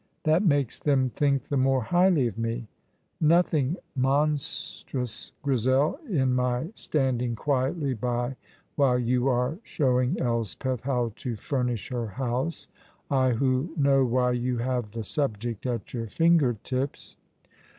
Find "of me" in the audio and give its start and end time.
2.25-2.67